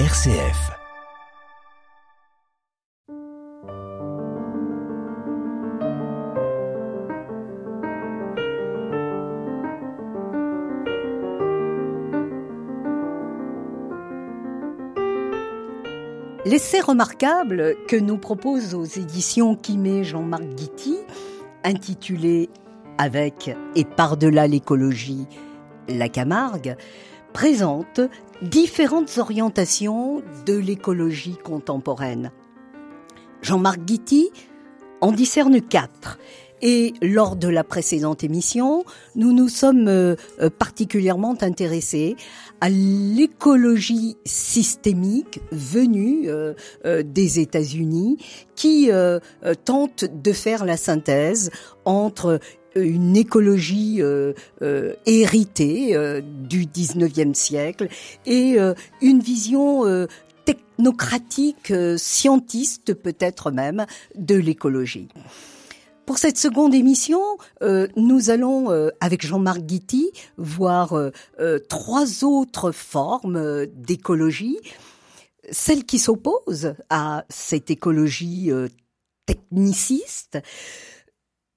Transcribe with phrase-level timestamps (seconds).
[0.00, 0.72] RCF.
[16.44, 20.98] L'essai remarquable que nous propose aux éditions Kimé Jean-Marc Guitti,
[21.62, 22.50] intitulé
[22.98, 25.28] Avec et par-delà l'écologie,
[25.88, 26.76] la Camargue,
[27.32, 28.00] présente
[28.42, 32.30] différentes orientations de l'écologie contemporaine.
[33.42, 34.30] Jean-Marc Guitti
[35.00, 36.18] en discerne quatre.
[36.62, 38.84] Et lors de la précédente émission,
[39.16, 40.16] nous nous sommes euh,
[40.58, 42.16] particulièrement intéressés
[42.62, 46.54] à l'écologie systémique venue euh,
[46.86, 48.16] euh, des États-Unis
[48.56, 48.88] qui
[49.66, 51.50] tente de faire la synthèse
[51.84, 52.40] entre
[52.76, 57.88] une écologie euh, euh, héritée euh, du 19e siècle
[58.26, 58.56] et
[59.00, 60.06] une vision
[60.44, 65.08] technocratique, scientiste peut-être même, de l'écologie.
[66.06, 67.20] Pour cette seconde émission,
[67.96, 70.94] nous allons, avec Jean-Marc Guitti, voir
[71.68, 74.58] trois autres formes d'écologie.
[75.50, 78.50] Celle qui s'oppose à cette écologie
[79.26, 80.38] techniciste,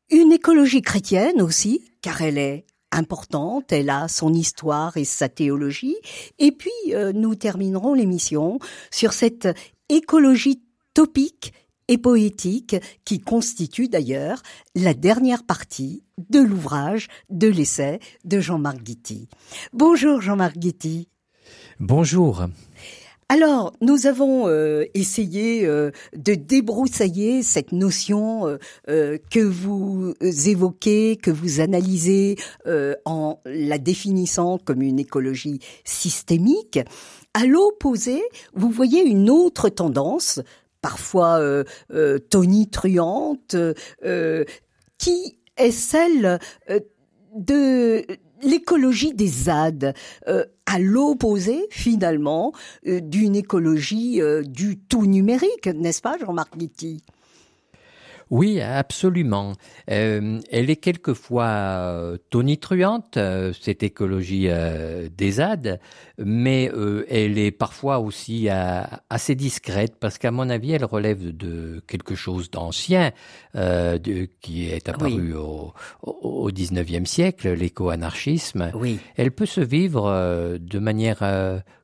[0.10, 5.98] une écologie chrétienne aussi, car elle est importante, elle a son histoire et sa théologie.
[6.40, 8.60] Et puis, euh, nous terminerons l'émission
[8.92, 9.48] sur cette
[9.90, 10.62] écologie
[10.94, 11.54] topique
[11.90, 14.42] et poétique qui constitue d'ailleurs
[14.76, 19.30] la dernière partie de l'ouvrage de l'essai de Jean-Marc Guitti.
[19.74, 21.08] Bonjour Jean-Marc Guitti.
[21.80, 22.48] Bonjour.
[23.30, 31.30] Alors, nous avons euh, essayé euh, de débroussailler cette notion euh, que vous évoquez, que
[31.30, 32.38] vous analysez
[33.06, 36.80] en la définissant comme une écologie systémique.
[37.34, 38.22] À l'opposé,
[38.54, 40.40] vous voyez une autre tendance,
[40.82, 41.42] parfois
[42.30, 43.56] tonitruante,
[44.98, 46.40] qui est celle
[47.36, 48.06] de
[48.44, 49.94] l'écologie des ZAD,
[50.28, 52.52] euh, à l'opposé finalement
[52.88, 57.02] euh, d'une écologie euh, du tout numérique, n'est-ce pas Jean-Marc Guitti
[58.30, 59.54] oui, absolument.
[59.90, 64.50] Euh, elle est quelquefois euh, tonitruante, euh, cette écologie
[65.18, 65.80] des ZAD,
[66.18, 66.72] mais
[67.10, 72.50] elle est parfois aussi assez discrète parce qu'à mon avis, elle relève de quelque chose
[72.52, 73.12] d'ancien
[74.42, 78.72] qui est apparu au, au 19e siècle, l'éco-anarchisme.
[78.76, 79.00] Oui.
[79.16, 81.24] Elle peut se vivre de manière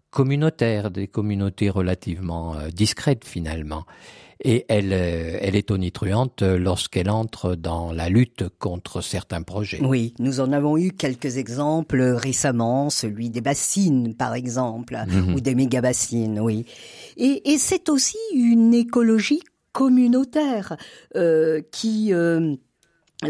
[0.10, 3.86] communautaire, des communautés relativement discrètes finalement
[4.44, 9.80] et elle, euh, elle est tonitruante lorsqu'elle entre dans la lutte contre certains projets.
[9.82, 15.36] Oui, nous en avons eu quelques exemples récemment, celui des bassines par exemple, mhm.
[15.36, 16.66] ou des méga-bassines, oui.
[17.18, 20.78] Et, et c'est aussi une écologie communautaire
[21.16, 22.14] euh, qui...
[22.14, 22.56] Euh,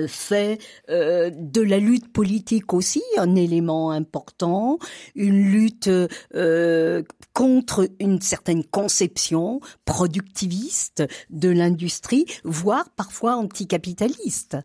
[0.08, 4.80] fait euh, de la lutte politique aussi un élément important,
[5.16, 5.90] une lutte
[6.36, 14.58] euh, contre une certaine conception productiviste de l'industrie, voire parfois anticapitaliste.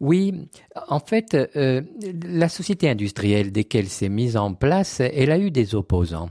[0.00, 0.48] Oui,
[0.88, 1.80] en fait, euh,
[2.26, 6.28] la société industrielle, dès qu'elle s'est mise en place, elle a eu des opposants.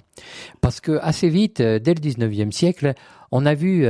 [0.61, 2.93] Parce que assez vite, dès le 19e siècle,
[3.31, 3.85] on a vu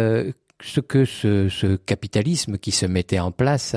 [0.63, 3.75] ce que ce, ce, capitalisme qui se mettait en place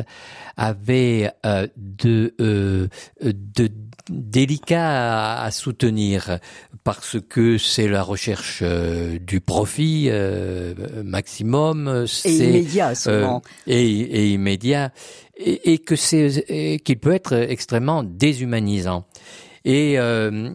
[0.57, 2.89] avait euh, de, euh,
[3.23, 3.69] de
[4.09, 6.39] délicat à, soutenir
[6.85, 10.09] parce que c'est la recherche euh, du profit
[11.05, 14.93] maximum, et immédiat souvent, et, et, immédiat,
[15.37, 19.05] et, et que c'est qu'il peut être extrêmement déshumanisant.
[19.65, 20.51] Et euh,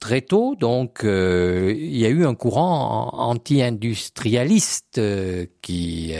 [0.00, 6.14] très tôt, donc, euh, il y a eu un courant anti-industrialiste euh, qui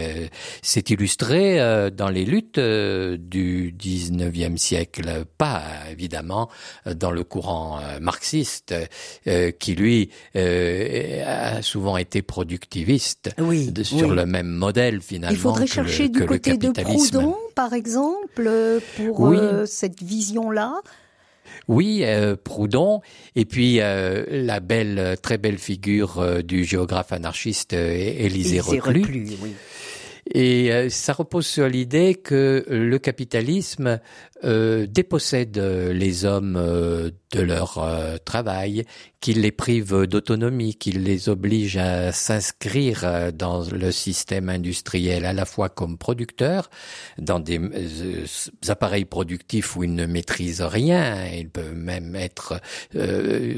[0.63, 1.59] s'est illustré
[1.91, 6.51] dans les luttes du 19e siècle, pas évidemment
[6.85, 8.75] dans le courant marxiste,
[9.59, 15.35] qui lui a souvent été productiviste, oui, sur le même modèle finalement.
[15.35, 18.51] Il faudrait chercher du côté de Proudhon, par exemple,
[18.97, 19.35] pour
[19.65, 20.83] cette vision-là.
[21.69, 23.01] Oui, euh, Proudhon,
[23.37, 29.37] et puis euh, la belle, très belle figure euh, du géographe anarchiste Élisée Reclus.
[30.35, 33.99] Et ça repose sur l'idée que le capitalisme
[34.45, 38.85] euh, dépossède les hommes euh, de leur euh, travail,
[39.21, 45.45] qu'il les prive d'autonomie, qu'il les oblige à s'inscrire dans le système industriel à la
[45.45, 46.71] fois comme producteurs,
[47.19, 47.61] dans des
[48.69, 52.61] appareils productifs où ils ne maîtrisent rien, ils peuvent même être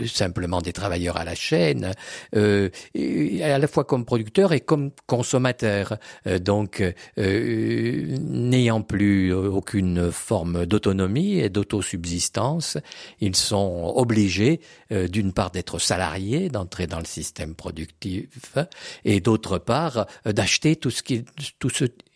[0.06, 1.92] simplement des travailleurs à la chaîne,
[2.32, 5.98] à la fois comme producteurs et comme consommateurs,
[6.40, 6.82] donc
[7.18, 12.78] n'ayant plus aucune forme d'autonomie et d'autosubsistance.
[13.20, 14.62] Ils sont obligés,
[14.92, 18.56] euh, d'une part, d'être salariés, d'entrer dans le système productif,
[19.04, 21.26] et d'autre part, euh, d'acheter tout ce qu'ils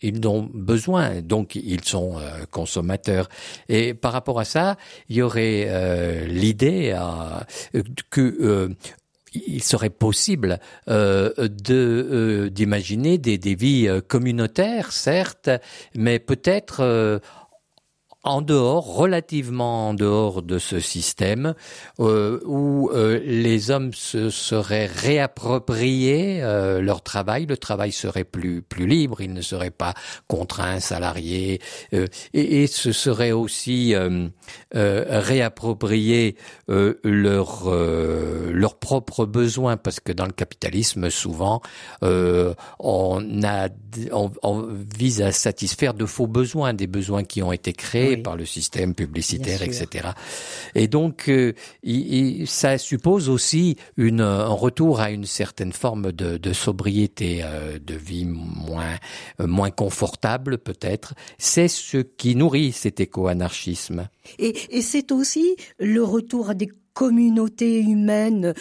[0.01, 1.21] ils ont besoin.
[1.21, 3.29] Donc, ils sont euh, consommateurs.
[3.69, 4.77] Et par rapport à ça,
[5.09, 6.97] il y aurait l'idée
[8.09, 8.73] que
[9.33, 15.49] il serait possible d'imaginer des vies communautaires, certes,
[15.93, 17.19] mais peut-être
[18.25, 21.53] en dehors, relativement en dehors de ce système,
[21.99, 28.63] euh, où euh, les hommes se seraient réappropriés euh, leur travail, le travail serait plus
[28.63, 29.93] plus libre, ils ne seraient pas
[30.27, 31.61] contraints, salariés,
[31.91, 33.93] et, et, ce serait aussi
[34.73, 36.35] réapproprier
[36.67, 41.61] leurs leurs propres besoins, parce que dans le capitalisme, souvent,
[42.01, 43.69] on a
[44.11, 44.67] on, on
[44.97, 48.93] vise à satisfaire de faux besoins, des besoins qui ont été créés par le système
[48.93, 50.09] publicitaire, etc.
[50.73, 51.53] Et donc, euh,
[52.45, 57.95] ça suppose aussi une, un retour à une certaine forme de, de sobriété, euh, de
[57.95, 58.97] vie moins,
[59.39, 61.13] euh, moins confortable peut-être.
[61.37, 64.07] C'est ce qui nourrit cet éco-anarchisme.
[64.39, 68.53] Et, et c'est aussi le retour à des communautés humaines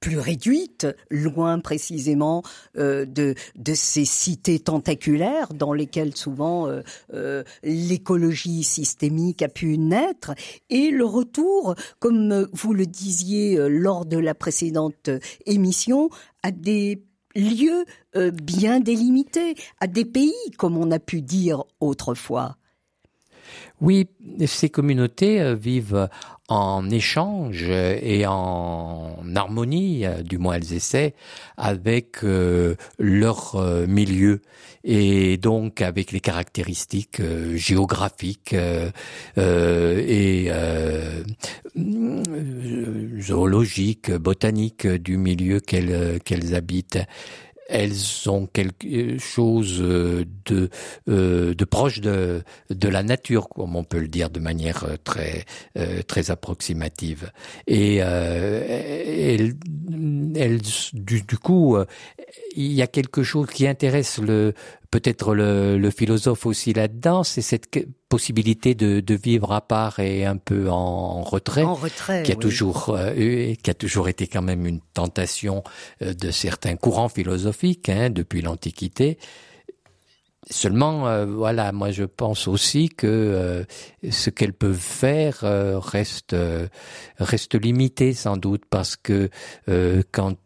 [0.00, 2.42] plus réduite, loin précisément
[2.76, 3.34] euh, de,
[3.74, 6.82] ces cités tentaculaires dans lesquelles souvent euh,
[7.14, 10.34] euh, l'écologie systémique a pu naître,
[10.70, 15.10] et le retour, comme vous le disiez lors de la précédente
[15.46, 16.10] émission,
[16.42, 17.02] à des
[17.34, 17.84] lieux
[18.14, 22.56] bien délimités, à des pays, comme on a pu dire autrefois.
[23.80, 24.08] Oui,
[24.46, 26.08] ces communautés vivent
[26.48, 31.14] en échange et en harmonie, du moins elles essaient,
[31.56, 34.42] avec euh, leur euh, milieu.
[34.84, 38.54] Et donc avec les caractéristiques euh, géographiques
[39.36, 40.50] et
[43.20, 47.00] zoologiques, botaniques du milieu qu'elles habitent
[47.68, 50.70] elles ont quelque chose de
[51.08, 54.96] euh, de proche de de la nature comme on peut le dire de manière euh,
[55.02, 55.44] très
[55.76, 57.30] euh, très approximative.
[57.66, 59.54] Et elles,
[60.36, 60.60] elles
[60.92, 61.76] du, du coup
[62.54, 64.54] il y a quelque chose qui intéresse le
[64.90, 67.68] peut-être le, le, philosophe aussi là-dedans, c'est cette
[68.08, 72.36] possibilité de, de, vivre à part et un peu en retrait, en retrait qui a
[72.36, 75.64] toujours euh, qui a toujours été quand même une tentation
[76.02, 79.18] euh, de certains courants philosophiques hein, depuis l'Antiquité.
[80.48, 83.64] Seulement, euh, voilà, moi je pense aussi que euh,
[84.08, 86.36] ce qu'elles peuvent faire euh, reste
[87.18, 89.28] reste limité sans doute parce que
[90.12, 90.36] quand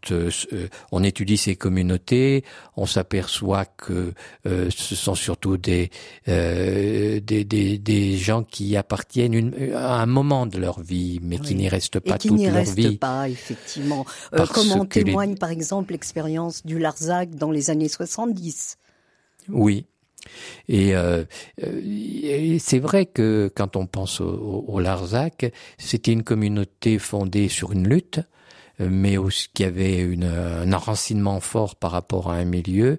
[0.90, 2.44] on étudie ces communautés,
[2.76, 4.14] on s'aperçoit que
[4.46, 5.90] ce sont surtout des,
[6.26, 11.54] des, des des gens qui appartiennent une, à un moment de leur vie, mais qui
[11.54, 12.96] n'y restent pas Et qui toute leur restent vie.
[12.96, 14.06] Pas effectivement,
[14.54, 15.36] comme en témoigne les...
[15.36, 18.78] par exemple l'expérience du Larzac dans les années 70.
[19.52, 19.86] Oui.
[20.68, 21.24] Et, euh,
[21.58, 27.72] et c'est vrai que quand on pense au, au Larzac, c'était une communauté fondée sur
[27.72, 28.20] une lutte,
[28.78, 32.98] mais aussi qui avait une, un enracinement fort par rapport à un milieu,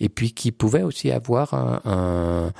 [0.00, 2.52] et puis qui pouvait aussi avoir un, un,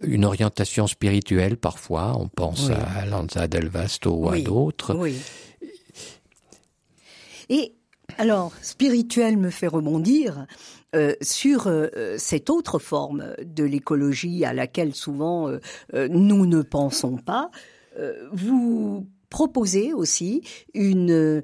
[0.00, 2.16] une orientation spirituelle parfois.
[2.16, 2.74] On pense oui.
[2.74, 4.40] à Lanza del Vasto ou oui.
[4.40, 4.94] à d'autres.
[4.94, 5.16] Oui.
[7.48, 7.74] Et
[8.18, 10.46] alors, spirituel me fait rebondir
[10.94, 17.16] euh, sur euh, cette autre forme de l'écologie à laquelle souvent euh, nous ne pensons
[17.16, 17.50] pas.
[18.32, 20.42] vous proposez aussi
[20.74, 21.42] une,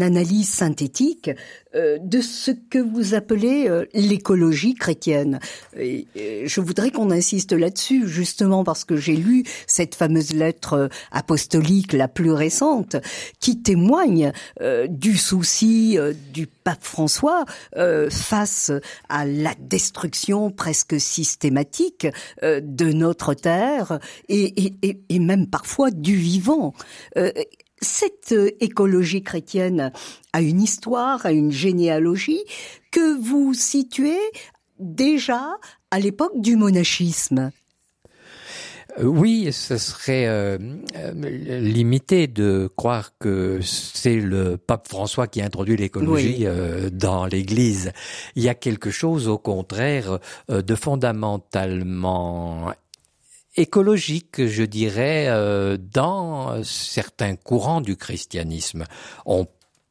[0.00, 1.34] analyse synthétique euh,
[2.00, 5.40] de ce que vous appelez euh, l'écologie chrétienne.
[5.78, 10.74] Et, et je voudrais qu'on insiste là-dessus, justement parce que j'ai lu cette fameuse lettre
[10.74, 12.96] euh, apostolique la plus récente,
[13.40, 17.44] qui témoigne euh, du souci euh, du pape François
[18.10, 18.72] face
[19.08, 22.08] à la destruction presque systématique
[22.42, 26.74] de notre terre et, et même parfois du vivant
[27.80, 29.92] cette écologie chrétienne
[30.32, 32.42] a une histoire, a une généalogie
[32.90, 34.20] que vous situez
[34.78, 35.56] déjà
[35.90, 37.50] à l'époque du monachisme.
[39.02, 40.56] Oui, ce serait euh,
[40.96, 41.12] euh,
[41.60, 47.92] limité de croire que c'est le pape François qui a introduit l'écologie euh, dans l'Église.
[48.36, 50.18] Il y a quelque chose, au contraire,
[50.48, 52.72] de fondamentalement
[53.56, 55.28] écologique, je dirais,
[55.92, 58.84] dans certains courants du christianisme.
[59.24, 59.46] On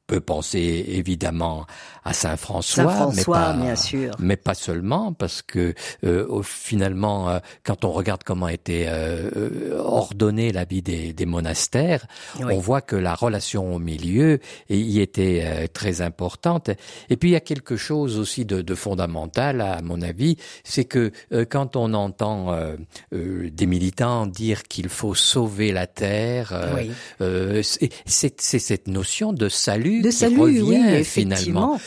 [0.08, 1.66] peut penser évidemment
[2.04, 4.12] à Saint François, mais pas, bien sûr.
[4.20, 10.52] mais pas seulement, parce que euh, finalement, euh, quand on regarde comment était euh, ordonnée
[10.52, 12.06] la vie des, des monastères,
[12.40, 16.70] on voit que la relation au milieu y était euh, très importante.
[17.10, 20.86] Et puis il y a quelque chose aussi de, de fondamental, à mon avis, c'est
[20.86, 21.12] que
[21.50, 22.56] quand on entend
[23.12, 26.54] des militants dire qu'il faut sauver la terre,
[27.64, 31.80] c'est cette notion de salut, de qui revient oui, finalement.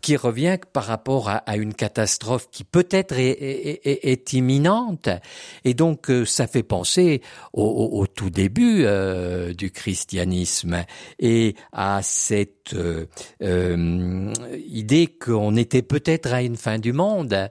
[0.00, 5.10] Qui revient par rapport à, une catastrophe qui peut-être est, imminente.
[5.64, 7.20] Et donc, euh, ça fait penser
[7.52, 10.84] au, tout début euh, du christianisme.
[11.18, 14.32] Et à cette euh,
[14.66, 17.50] idée qu'on était peut-être à une fin du monde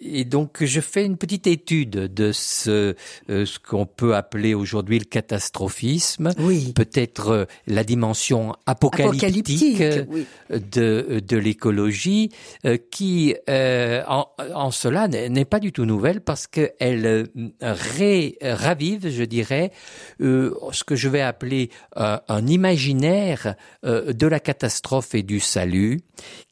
[0.00, 2.94] et donc je fais une petite étude de ce,
[3.30, 6.72] euh, ce qu'on peut appeler aujourd'hui le catastrophisme, oui.
[6.74, 12.30] peut-être euh, la dimension apocalyptique, de, de l'écologie,
[12.64, 17.28] euh, qui en, en, cela n'est pas du tout nouvelle parce qu'elle
[17.60, 19.72] ravive, je dirais,
[20.20, 26.00] ce que je vais appeler un imaginaire de la catastrophe et du salut,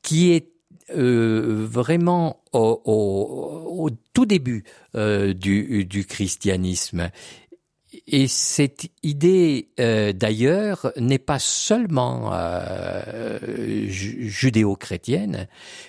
[0.03, 0.56] qui est
[0.95, 4.65] euh, vraiment au, au, au, tout début
[4.95, 7.11] euh, du, du christianisme
[8.09, 13.37] et cette idée, euh, d'ailleurs, n'est pas seulement euh,
[13.89, 15.49] judéo-chrétienne,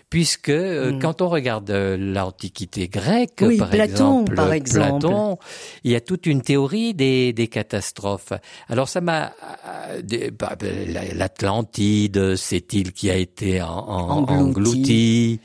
[0.09, 0.99] puisque euh, mm.
[0.99, 5.37] quand on regarde l'Antiquité grecque, par, Platon, exemple, par exemple, Platon,
[5.83, 8.33] il y a toute une théorie des, des catastrophes.
[8.67, 9.33] Alors ça m'a...
[10.39, 10.57] Bah,
[11.13, 15.39] L'Atlantide, cette île qui a été en, en, engloutie.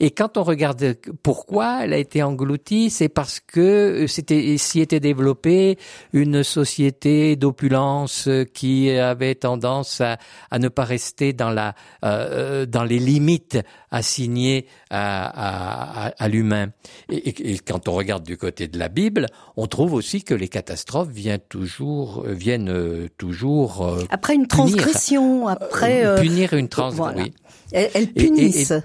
[0.00, 5.00] Et quand on regarde pourquoi elle a été engloutie, c'est parce que c'était s'y était
[5.00, 5.78] développé
[6.16, 10.16] une société d'opulence qui avait tendance à,
[10.50, 13.58] à, ne pas rester dans la euh, dans les limites
[13.90, 16.68] assignées à, à, à l'humain.
[17.10, 19.26] Et, et, quand on regarde du côté de la Bible,
[19.58, 25.48] on trouve aussi que les catastrophes viennent toujours viennent toujours euh, après une transgression, punir,
[25.50, 27.12] après euh, punir une transgression.
[27.12, 27.22] Voilà.
[27.24, 27.34] Oui.
[27.72, 28.70] Elles, elles punissent.
[28.70, 28.80] Et,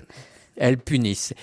[0.57, 1.33] elles punissent.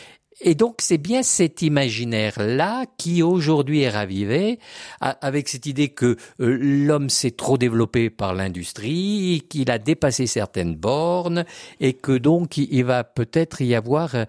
[0.41, 4.59] Et donc c'est bien cet imaginaire-là qui aujourd'hui est ravivé
[5.01, 10.77] avec cette idée que euh, l'homme s'est trop développé par l'industrie, qu'il a dépassé certaines
[10.77, 11.45] bornes
[11.81, 14.25] et que donc il va peut-être y avoir euh,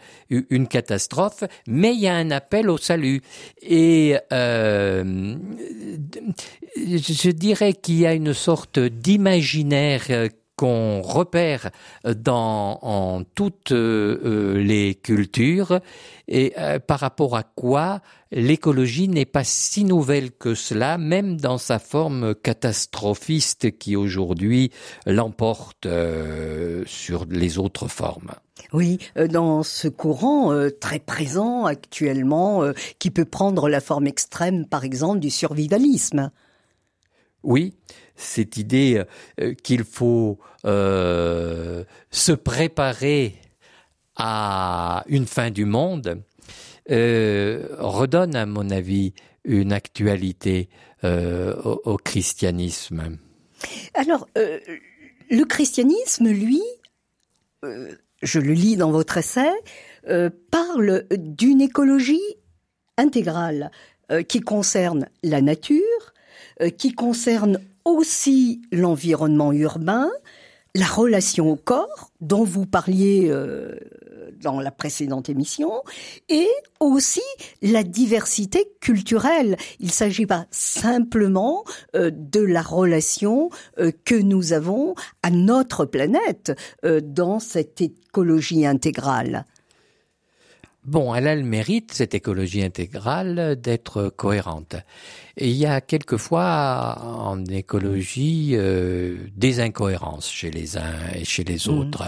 [0.50, 3.22] une catastrophe, mais il y a un appel au salut.
[3.62, 5.36] Et euh,
[6.76, 10.28] je dirais qu'il y a une sorte d'imaginaire euh,
[10.60, 11.72] qu'on repère
[12.04, 15.80] dans toutes euh, les cultures
[16.28, 18.02] et euh, par rapport à quoi
[18.34, 24.70] l'écologie n'est pas si nouvelle que cela, même dans sa forme catastrophiste qui aujourd'hui
[25.06, 28.32] l'emporte euh, sur les autres formes.
[28.74, 29.00] Oui,
[29.30, 32.64] dans ce courant très présent actuellement,
[33.00, 36.30] qui peut prendre la forme extrême, par exemple, du survivalisme.
[37.44, 37.74] Oui,
[38.16, 39.04] cette idée
[39.40, 43.36] euh, qu'il faut euh, se préparer
[44.16, 46.22] à une fin du monde
[46.92, 49.14] euh, redonne, à mon avis,
[49.46, 50.70] une actualité
[51.02, 53.18] au, christianisme.
[53.94, 56.62] Alors, le christianisme, lui,
[58.22, 59.50] je le lis dans votre essai,
[60.52, 62.36] parle d'une écologie
[62.98, 63.72] intégrale
[64.28, 66.14] qui concerne la nature,
[66.78, 70.10] qui concerne aussi l'environnement urbain,
[70.76, 73.76] la relation au corps, dont vous parliez euh,
[74.42, 75.84] dans la précédente émission,
[76.30, 76.48] et
[76.80, 77.22] aussi
[77.62, 79.58] la diversité culturelle.
[79.80, 81.64] Il ne s'agit pas simplement
[81.96, 83.50] euh, de la relation
[83.80, 86.54] euh, que nous avons à notre planète
[86.86, 89.46] euh, dans cette écologie intégrale.
[90.86, 94.76] Bon, elle a le mérite, cette écologie intégrale, d'être cohérente.
[95.40, 101.58] Il y a quelquefois en écologie euh, des incohérences chez les uns et chez les
[101.68, 101.78] mmh.
[101.78, 102.04] autres.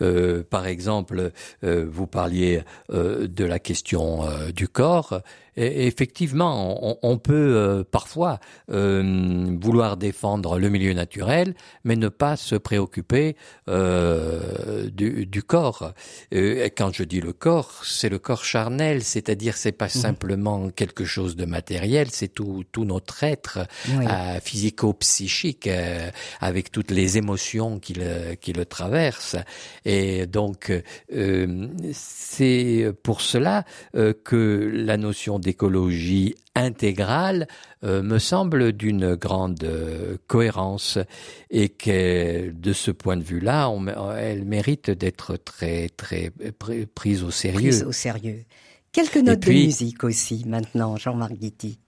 [0.00, 1.32] Euh, par exemple,
[1.64, 5.20] euh, vous parliez de la question du corps
[5.58, 8.38] effectivement, on, peut euh, parfois
[8.70, 11.54] euh, vouloir défendre le milieu naturel,
[11.84, 13.36] mais ne pas se préoccuper
[13.68, 15.92] euh, du, corps.
[16.30, 19.90] Et quand je dis le corps, c'est le corps charnel, c'est-à-dire c'est pas mhm.
[19.90, 23.60] simplement quelque chose de matériel, c'est tout, tout notre être
[24.42, 25.68] physico-psychique
[26.40, 29.36] avec toutes les émotions qui le, qui le traversent.
[29.84, 30.72] Et donc
[31.92, 33.64] c'est pour cela
[34.24, 37.46] que la notion d'écologie intégrale
[37.84, 40.98] euh, me semble d'une grande euh, cohérence
[41.50, 43.72] et que de ce point de vue-là,
[44.18, 46.32] elle mérite d'être très très
[46.94, 47.70] prise au sérieux.
[47.70, 48.44] Prise au sérieux.
[48.92, 51.78] Quelques notes de musique aussi maintenant, Jean-Marc Guitti.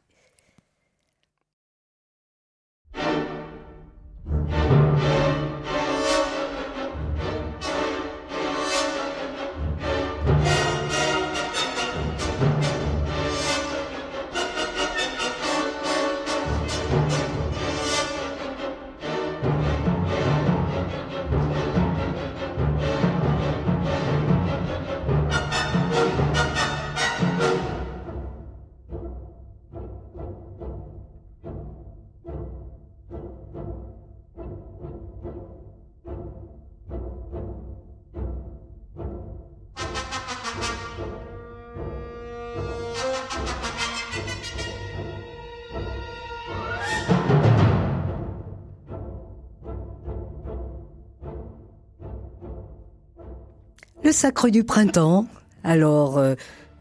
[54.13, 55.27] Sacre du printemps.
[55.63, 56.35] Alors, euh,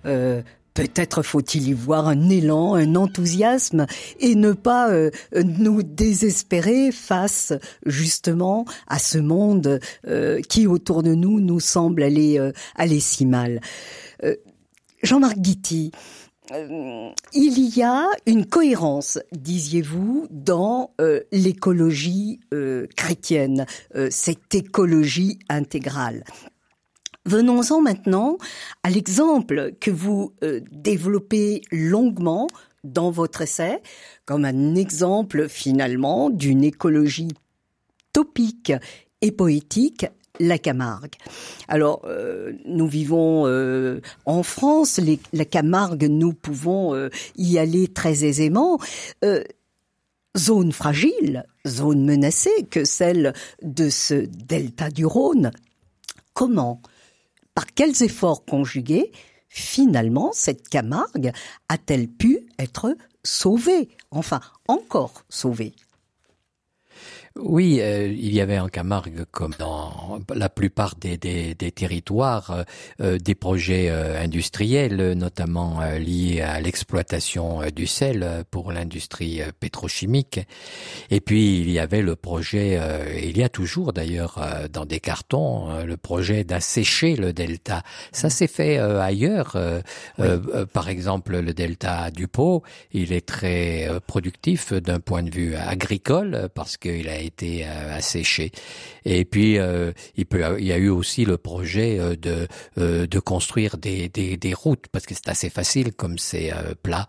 [0.06, 0.42] euh,
[0.74, 3.86] peut-être faut-il y voir un élan, un enthousiasme,
[4.20, 7.54] et ne pas euh, nous désespérer face
[7.86, 9.80] justement à ce monde
[10.50, 12.40] qui autour de nous nous semble aller
[12.76, 13.62] aller si mal.
[15.04, 15.92] Jean-Marc Guitti,
[17.34, 20.92] il y a une cohérence, disiez-vous, dans
[21.32, 22.40] l'écologie
[22.96, 23.66] chrétienne,
[24.10, 26.24] cette écologie intégrale.
[27.26, 28.38] Venons-en maintenant
[28.84, 32.48] à l'exemple que vous euh, développez longuement
[32.84, 33.82] dans votre essai,
[34.26, 37.34] comme un exemple finalement d'une écologie
[38.14, 38.72] topique
[39.22, 40.06] et poétique
[40.40, 41.16] la Camargue.
[41.68, 45.02] Alors, euh, nous vivons euh, en France,
[45.34, 48.80] la Camargue, nous pouvons y aller très aisément.
[50.38, 55.52] zone fragile, zone menacée que celle de ce delta du Rhône.
[56.34, 56.82] Comment
[57.56, 59.12] par quels efforts conjugués,
[59.50, 61.32] finalement, cette Camargue
[61.68, 65.74] a-t-elle pu être sauvée, enfin encore sauvée?
[67.36, 69.99] Oui, euh, il y avait en Camargue, comme dans
[70.34, 72.64] la plupart des, des, des territoires, euh,
[73.02, 80.40] euh, des projets industriels, notamment liés à l'exploitation du sel pour l'industrie pétrochimique.
[81.10, 82.80] Et puis il y avait le projet,
[83.24, 84.40] il y a toujours d'ailleurs
[84.72, 87.84] dans des cartons, le projet d'assécher le delta.
[88.12, 89.58] Ça s'est fait ailleurs.
[90.74, 96.50] par exemple, le delta du Pau, il est très productif d'un point de vue agricole
[96.54, 98.52] parce qu'il a été euh, asséché.
[99.06, 103.20] Et puis euh, il, peut, il y a eu aussi le projet euh, de de
[103.20, 107.08] construire des, des, des routes parce que c'est assez facile comme c'est plat.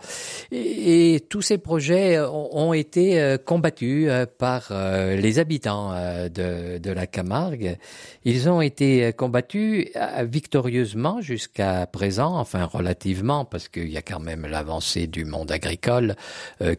[0.50, 5.92] Et, tous ces projets ont, été combattus par les habitants
[6.28, 7.76] de, de la Camargue.
[8.24, 9.88] Ils ont été combattus
[10.22, 16.16] victorieusement jusqu'à présent, enfin relativement, parce qu'il y a quand même l'avancée du monde agricole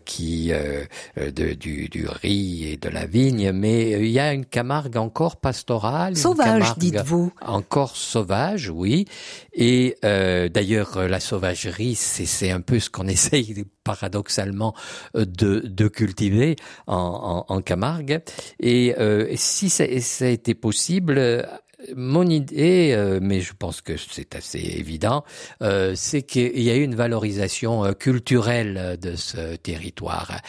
[0.06, 3.22] qui de, du, du riz et de la vie
[3.54, 6.01] mais euh, il y a une Camargue encore pastorale.
[6.14, 7.32] Sauvage, dites-vous.
[7.42, 9.06] Encore sauvage, oui.
[9.54, 14.76] Et euh, d'ailleurs, la sauvagerie, c'est un peu ce qu'on essaye paradoxalement
[15.16, 16.56] euh, de, de cultiver
[16.88, 18.22] en, en, en Camargue.
[18.60, 18.96] Et
[19.36, 21.48] si ça, ça a été possible,
[21.96, 25.24] mon idée, euh, mais je pense que c'est assez évident,
[25.62, 30.42] euh, c'est qu'il y a eu une valorisation euh, culturelle de ce territoire.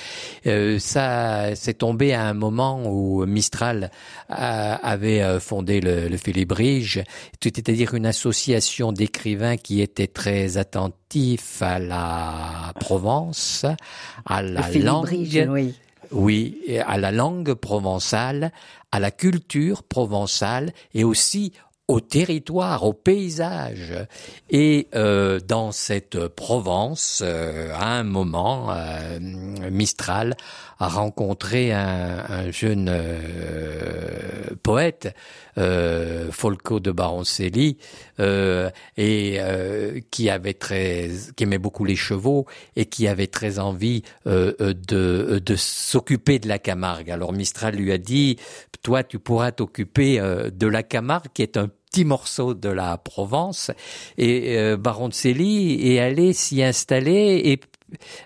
[0.79, 3.91] ça s'est tombé à un moment où Mistral
[4.29, 7.03] avait fondé le, le Félibrige,
[7.41, 13.67] c'est-à-dire une association d'écrivains qui étaient très attentifs à la Provence,
[14.27, 15.09] à la langue.
[15.49, 15.75] Oui.
[16.13, 18.53] Oui, à la langue provençale,
[18.91, 21.53] à la culture provençale et aussi
[21.89, 23.93] au territoire, au paysage.
[24.51, 29.19] Et euh, dans cette Provence, euh, à un moment, euh,
[29.71, 30.37] Mistral
[30.79, 32.93] a rencontré un, jeune
[34.65, 35.15] poète,
[35.55, 37.79] Folco de Baroncelli,
[38.97, 39.41] et
[40.11, 45.57] qui avait très, qui aimait beaucoup les chevaux et qui avait très envie de, de
[45.57, 47.13] s'occuper de la Camargue.
[47.13, 48.39] Alors Mistral lui a dit,
[48.83, 53.71] toi, tu pourras t'occuper de la Camargue, qui est un petit morceau de la Provence.
[54.17, 57.61] Et euh, Baroncelli est allé s'y installer et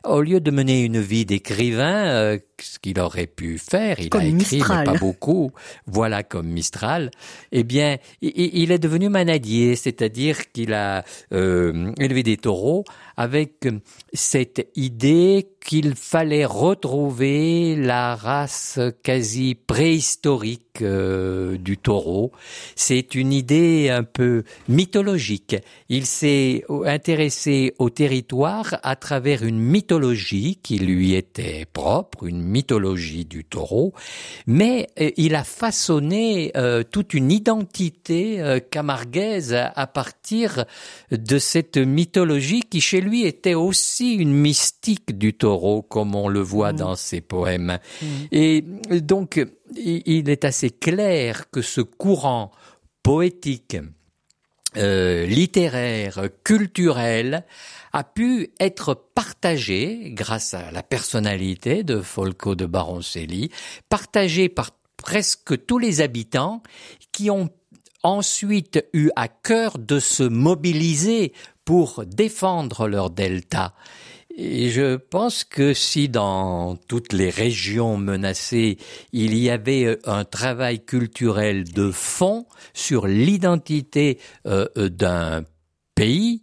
[0.05, 4.25] au lieu de mener une vie d'écrivain, euh, ce qu'il aurait pu faire, il a
[4.25, 5.51] écrit mais pas beaucoup,
[5.87, 7.11] voilà comme Mistral,
[7.53, 12.85] eh bien, il, est devenu manadier, c'est-à-dire qu'il a euh, élevé des taureaux
[13.17, 13.67] avec
[14.13, 22.31] cette idée qu'il fallait retrouver la race quasi préhistorique euh, du taureau.
[22.77, 25.57] C'est une idée un peu mythologique.
[25.89, 33.25] Il s'est intéressé au territoire à travers une mythologie qui lui était propre, une mythologie
[33.25, 33.93] du taureau,
[34.47, 40.65] mais euh, il a façonné euh, toute une identité camarguaise à partir
[41.11, 46.41] de cette mythologie qui chez lui était aussi une mystique du taureau, comme on le
[46.41, 46.77] voit mm.
[46.77, 47.79] dans ses poèmes.
[48.03, 48.07] Mm.
[48.33, 48.65] Et
[49.01, 49.41] donc,
[49.77, 52.51] il est assez clair que ce courant
[53.03, 53.77] poétique,
[54.77, 57.45] euh, littéraire, culturel,
[57.93, 63.51] a pu être partagé grâce à la personnalité de Folco de Baroncelli,
[63.89, 66.63] partagé par presque tous les habitants
[67.13, 67.49] qui ont
[68.03, 71.33] ensuite eu à cœur de se mobiliser
[71.67, 73.75] pour défendre leur delta.
[74.39, 78.79] Et je pense que si dans toutes les régions menacées,
[79.13, 85.45] il y avait un travail culturel de fond sur l'identité euh, d'un
[85.95, 86.43] pays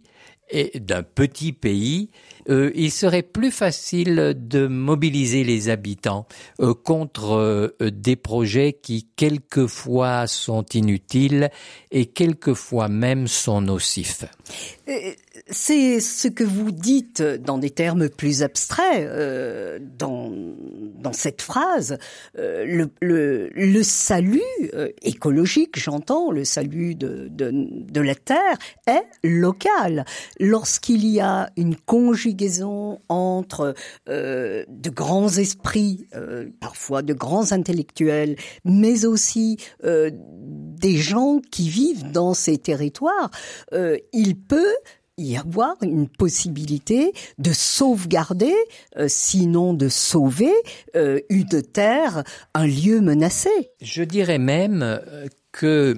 [0.50, 2.10] et d'un petit pays,
[2.48, 6.26] euh, il serait plus facile de mobiliser les habitants
[6.60, 11.50] euh, contre euh, des projets qui quelquefois sont inutiles
[11.90, 14.24] et quelquefois même sont nocifs.
[15.50, 19.08] C'est ce que vous dites dans des termes plus abstraits
[19.98, 20.32] dans,
[20.98, 21.98] dans cette phrase.
[22.36, 24.40] le, le, le, salut
[25.02, 30.04] écologique, j'entends, le salut de, de, de la Terre est local.
[30.38, 33.74] Lorsqu'il y a une conjugaison entre
[34.08, 41.68] euh, de grands esprits, euh, parfois de grands intellectuels, mais aussi euh, des gens qui
[41.68, 43.30] vivent dans ces territoires,
[44.12, 44.74] il peut
[45.16, 48.54] y avoir une possibilité de sauvegarder,
[49.06, 50.52] sinon de sauver,
[50.94, 52.24] une terre,
[52.54, 53.70] un lieu menacé.
[53.80, 55.00] Je dirais même
[55.54, 55.94] que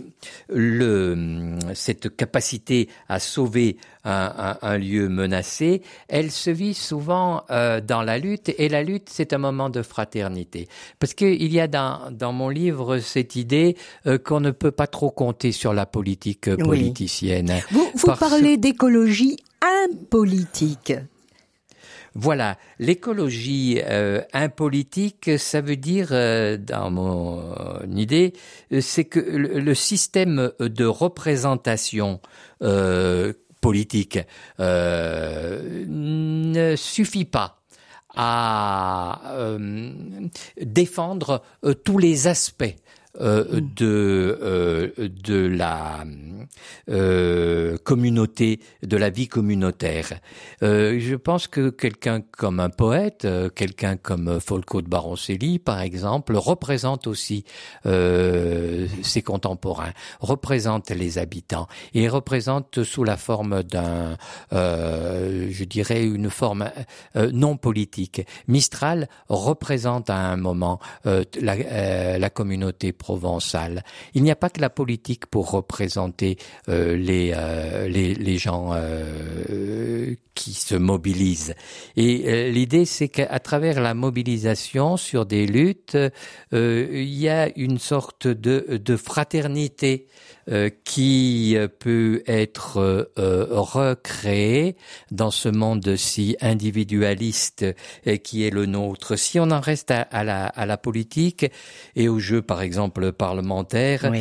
[0.51, 8.03] le, cette capacité à sauver un, un, lieu menacé, elle se vit souvent euh, dans
[8.03, 10.69] la lutte, et la lutte, c'est un moment de fraternité.
[10.99, 14.87] Parce qu'il y a dans, dans mon livre cette idée euh, qu'on ne peut pas
[14.87, 17.55] trop compter sur la politique politicienne.
[17.71, 20.93] Vous, vous parlez d'écologie impolitique.
[22.19, 27.43] Voilà, l'écologie euh, impolitique, ça veut dire, euh, dans mon
[27.95, 28.33] idée,
[28.73, 32.21] euh, c'est que le, système de représentation
[33.61, 34.19] politique
[34.59, 35.05] ne
[36.75, 37.61] suffit pas
[38.15, 39.21] à
[40.59, 41.43] défendre
[41.85, 42.75] tous les aspects
[43.21, 43.75] euh, mm.
[43.77, 46.05] de euh, de la
[46.91, 50.21] euh, communauté, de la vie communautaire.
[50.61, 57.07] je pense que quelqu'un comme un poète, quelqu'un comme Folco de Baroncelli, par exemple, représente
[57.07, 57.45] aussi
[57.85, 64.17] ses contemporains, représente les habitants et représente sous la forme d'un,
[64.53, 66.71] je dirais, une forme
[67.33, 68.27] non politique.
[68.49, 72.93] Mistral représente à un moment la, la communauté
[74.15, 76.39] Il n'y a pas que la politique pour représenter
[76.69, 81.55] euh, les, euh, les, les gens euh, qui se mobilisent.
[81.97, 85.99] Et l'idée, c'est qu'à travers la mobilisation sur des luttes,
[86.53, 90.07] il y a une sorte de, de fraternité
[90.49, 94.77] euh, qui euh, peut être euh, recréé
[95.11, 97.67] dans ce monde si individualiste
[98.23, 99.17] qui est le nôtre.
[99.17, 101.47] Si on en reste à, la, à la, politique
[101.97, 104.13] et au jeu, par exemple, parlementaire,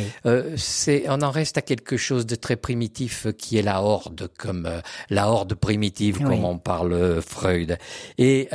[0.56, 4.68] c'est on en reste à quelque chose de très primitif qui est la horde, comme
[5.10, 7.78] la horde primitive, comme on parle Freud.
[8.18, 8.48] Et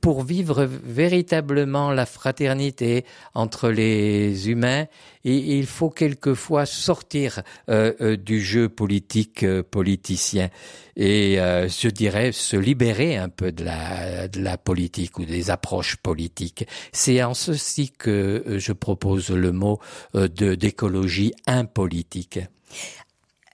[0.00, 3.04] pour vivre véritablement la fraternité
[3.34, 4.86] entre les humains,
[5.24, 10.48] et, il faut quelquefois sortir du jeu politique politicien
[10.96, 15.96] et je dirais se libérer un peu de la, de la politique ou des approches
[15.96, 16.66] politiques.
[16.92, 19.78] C'est en ceci que je propose le mot
[20.14, 22.40] de d'écologie impolitique.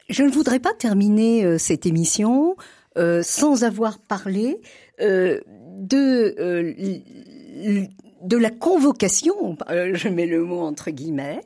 [0.08, 2.56] Je ne voudrais pas terminer cette émission
[2.98, 4.60] euh, sans avoir parlé
[5.00, 5.40] euh,
[5.78, 7.84] de euh,
[8.22, 11.40] de la convocation, je mets le mot entre guillemets,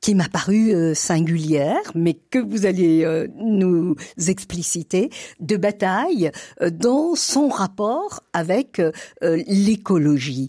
[0.00, 3.94] qui m'a paru singulière, mais que vous allez nous
[4.26, 6.30] expliciter, de bataille
[6.70, 8.80] dans son rapport avec
[9.20, 10.46] l'écologie.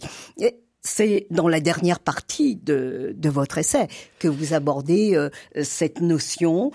[0.85, 3.87] C'est dans la dernière partie de, de, votre essai
[4.19, 5.29] que vous abordez
[5.61, 6.71] cette notion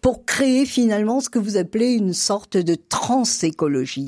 [0.00, 4.06] pour créer finalement ce que vous appelez une sorte de transécologie.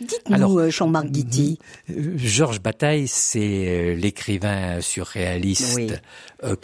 [0.00, 1.58] Dites-nous, euh, Jean-Marc Guity.
[1.90, 6.02] Euh, Georges Bataille, c'est euh, l'écrivain surréaliste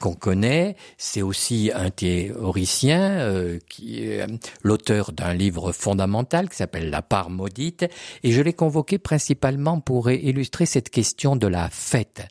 [0.01, 0.77] qu'on connaît.
[0.99, 4.27] C'est aussi un théoricien, qui est
[4.63, 7.87] l'auteur d'un livre fondamental qui s'appelle La part maudite.
[8.23, 12.29] Et je l'ai convoqué principalement pour illustrer cette question de la fête.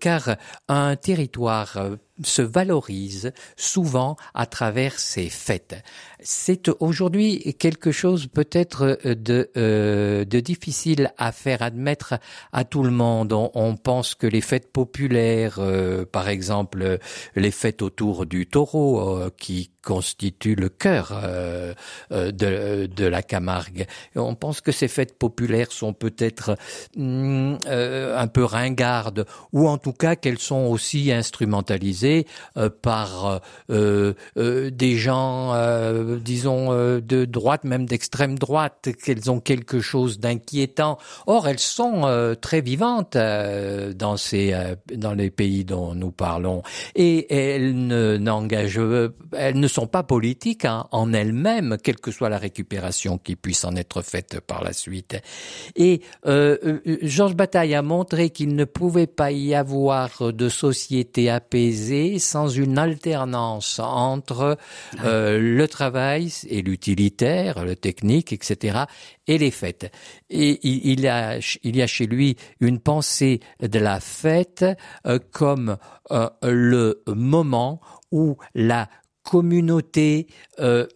[0.00, 0.36] car
[0.68, 1.78] un territoire
[2.22, 5.76] se valorise souvent à travers ses fêtes.
[6.20, 12.14] C'est aujourd'hui quelque chose peut-être de, euh, de difficile à faire admettre
[12.52, 13.32] à tout le monde.
[13.32, 16.98] On, pense que les fêtes populaires, euh, par exemple
[17.34, 21.12] les fêtes autour du taureau, euh, qui constituent le cœur
[22.10, 26.56] de, de la Camargue, on pense que ces fêtes populaires sont peut-être
[26.96, 32.26] mm, un peu ringardes, ou en tout cas qu'elles sont aussi instrumentalisées
[32.82, 33.40] par
[34.36, 35.54] des gens
[36.26, 40.98] disons, euh, de droite, même d'extrême droite, qu'elles ont quelque chose d'inquiétant.
[41.26, 44.54] Or, elles sont euh, très vivantes euh, dans ces,
[44.94, 46.62] dans les pays dont nous parlons,
[46.94, 48.80] et elles ne n'engagent,
[49.32, 53.64] elles ne sont pas politiques hein, en elles-mêmes, quelle que soit la récupération qui puisse
[53.64, 55.16] en être faite par la suite.
[55.76, 56.00] Et
[57.02, 62.78] Georges Bataille a montré qu'il ne pouvait pas y avoir de société apaisée sans une
[62.78, 64.56] alternance entre
[65.04, 68.86] le travail et l'utilitaire, le technique, etc.,
[69.26, 69.92] et les fêtes.
[70.30, 74.64] Et il, y a, il y a chez lui une pensée de la fête
[75.06, 75.76] euh, comme
[76.10, 77.80] euh, le moment
[78.12, 78.88] où la
[79.26, 80.28] communauté
[80.60, 80.86] euh,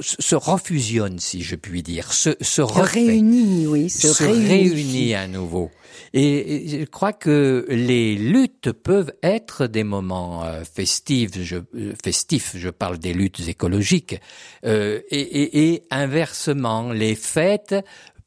[0.00, 5.70] se refusionne, si je puis dire, se, se, réunit, oui, se, réunit à nouveau.
[6.14, 11.30] Et je crois que les luttes peuvent être des moments euh, festifs.
[11.38, 14.18] Je, euh, festifs, je parle des luttes écologiques.
[14.64, 17.74] Euh, et, et, et inversement, les fêtes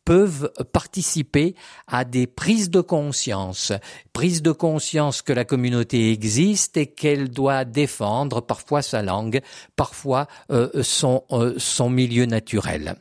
[0.10, 1.54] peuvent participer
[1.88, 3.72] à des prises de conscience,
[4.12, 9.42] prises de conscience que la communauté existe et qu'elle doit défendre parfois sa langue,
[9.76, 10.26] parfois
[10.82, 11.24] son,
[11.58, 12.96] son milieu naturel.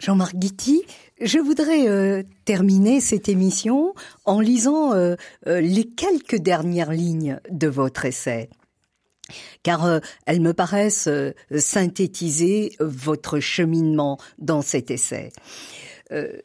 [0.00, 0.84] Jean-Marc Guity,
[1.20, 3.94] je voudrais euh, terminer cette émission
[4.26, 8.50] en lisant euh, euh, les quelques dernières lignes de votre essai
[9.62, 11.08] car elles me paraissent
[11.56, 15.32] synthétiser votre cheminement dans cet essai.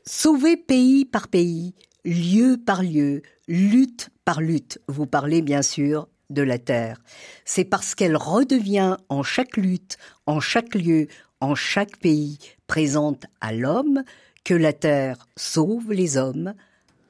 [0.05, 1.73] sauver pays par pays,
[2.05, 7.01] lieu par lieu, lutte par lutte, vous parlez bien sûr de la Terre.
[7.45, 11.07] C'est parce qu'elle redevient en chaque lutte, en chaque lieu,
[11.41, 14.03] en chaque pays, présente à l'homme,
[14.43, 16.53] que la terre sauve les hommes,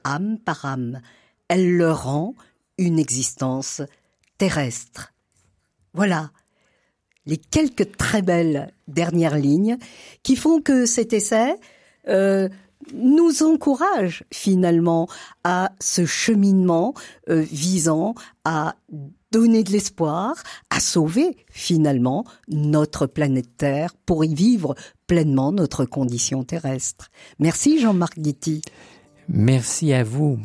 [0.04, 1.00] âme par âme.
[1.48, 2.34] Elle leur rend
[2.78, 3.82] une existence
[4.38, 5.11] terrestre.
[5.94, 6.30] Voilà
[7.26, 9.78] les quelques très belles dernières lignes
[10.22, 11.54] qui font que cet essai
[12.08, 12.48] euh,
[12.94, 15.08] nous encourage finalement
[15.44, 16.94] à ce cheminement
[17.28, 18.74] euh, visant à
[19.30, 20.34] donner de l'espoir,
[20.68, 24.74] à sauver finalement notre planète Terre pour y vivre
[25.06, 27.10] pleinement notre condition terrestre.
[27.38, 28.62] Merci Jean-Marc Guity.
[29.28, 30.38] Merci à vous.